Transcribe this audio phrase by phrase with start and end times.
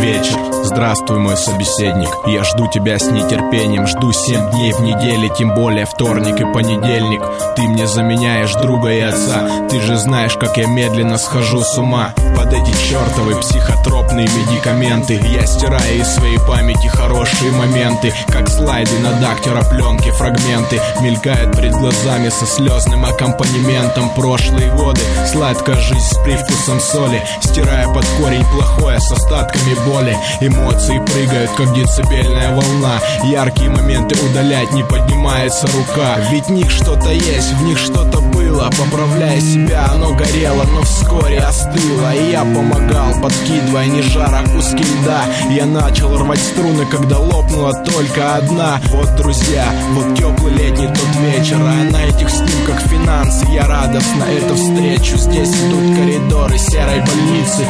[0.00, 0.50] вечер.
[0.64, 2.08] Здравствуй, мой собеседник.
[2.26, 3.86] Я жду тебя с нетерпением.
[3.86, 7.22] Жду семь дней в неделе Тем более вторник и понедельник.
[7.56, 9.68] Ты мне заменяешь друга и отца.
[9.68, 12.14] Ты же знаешь, как я медленно схожу с ума.
[12.36, 19.12] Под эти чертовы психотропные медикаменты Я стираю из своей памяти хорошие моменты Как слайды на
[19.20, 20.80] дактера пленки фрагменты.
[21.02, 24.10] Мелькают перед глазами со слезным аккомпанементом.
[24.14, 30.98] Прошлые годы, сладкая жизнь с привкусом соли Стирая под корень плохое с остатками боли Эмоции
[31.04, 33.00] прыгают, как децибельная волна.
[33.24, 36.16] Яркие моменты удалять не поднимается рука.
[36.30, 38.70] Ведь в них что-то есть, в них что-то было.
[38.78, 42.14] Поправляя себя, оно горело, но вскоре остыло.
[42.14, 45.24] И я помогал, подкидывая не жара куски льда.
[45.50, 48.80] Я начал рвать струны, когда лопнула только одна.
[48.90, 49.64] Вот, друзья,
[49.94, 51.56] вот теплый летний тот вечер.
[51.60, 53.44] А на этих снимках финансы.
[53.46, 55.16] Я радостно эту встречу.
[55.16, 57.66] Здесь идут коридоры серой больницы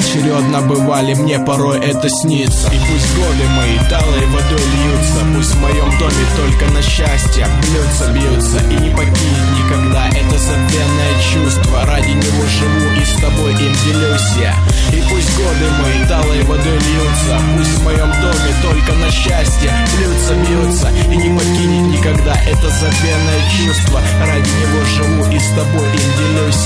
[0.00, 2.68] поочередно бывали, мне порой это снится.
[2.68, 8.10] И пусть годы мои талой водой льются Пусть в моем доме только на счастье Бьются,
[8.12, 8.58] бьются.
[8.70, 14.30] И не покинет никогда Это забвенное чувство, ради него живу и с тобой им делюсь
[14.40, 14.54] я.
[14.96, 20.34] И пусть годы мои талой водой льются Пусть в моем доме только на счастье Бьются,
[20.34, 20.88] бьются.
[21.12, 26.59] И не покинет никогда Это забвенное чувство, ради него живу и с тобой им делюсь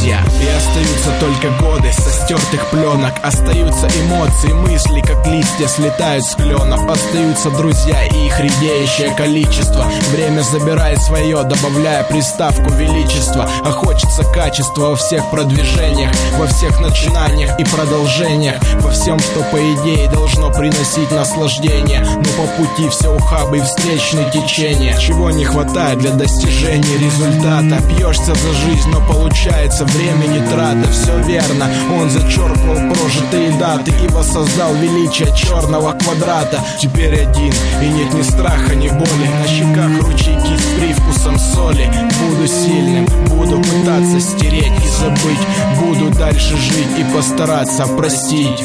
[0.75, 7.51] остаются только годы со стертых пленок Остаются эмоции, мысли, как листья слетают с кленов Остаются
[7.51, 9.85] друзья и их редеющее количество.
[10.11, 13.49] Время забирает свое, добавляя приставку величества.
[13.65, 13.73] А
[14.15, 20.09] хочется качества во всех продвижениях Во всех начинаниях и продолжениях Во всем, что по идее
[20.11, 22.05] должно приносить наслаждение.
[22.05, 24.97] Но по пути все ухабы и встречные течения.
[24.99, 27.83] Чего не хватает для достижения результата.
[27.89, 30.91] Пьешься за жизнь, но получается времени трата.
[30.91, 31.69] Все верно,
[32.01, 36.61] он зачеркнул прожитые даты И воссоздал величие черного квадрата.
[36.81, 39.29] Теперь один, и нет ни страха, ни боли.
[39.41, 41.91] На щеках ручейки с привкусом соли.
[42.21, 45.45] Буду сильным, буду пытаться стереть и забыть.
[45.81, 48.61] Буду дальше жить и постараться простить.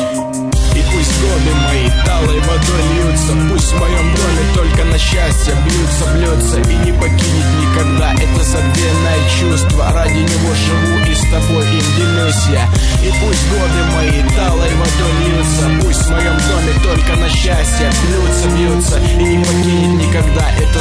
[0.80, 6.06] И пусть годы мои талой водой льются Пусть в моем доме только на счастье бьются,
[6.16, 9.92] бьются И не покинет никогда это забвенное чувство.
[9.92, 12.64] Ради него живу и с тобой им делюсь я
[13.04, 18.48] И пусть годы мои талой водой льются Пусть в моем доме только на счастье бьются,
[18.56, 18.98] бьются.
[19.20, 20.78] И не покинет никогда это